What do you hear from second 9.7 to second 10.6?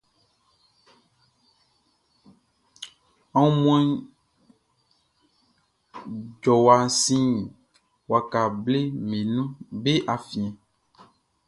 be afiɛn.